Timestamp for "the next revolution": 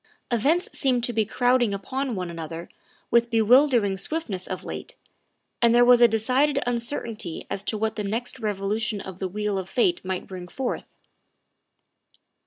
7.97-8.99